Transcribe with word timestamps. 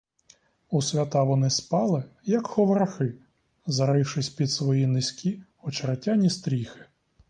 У 0.69 0.81
свята 0.81 1.23
вони 1.23 1.49
спали, 1.49 2.03
як 2.25 2.47
ховрахи, 2.47 3.13
зарившись 3.67 4.29
під 4.29 4.51
свої 4.51 4.87
низькі 4.87 5.43
очеретяні 5.63 6.29
стріхи. 6.29 6.79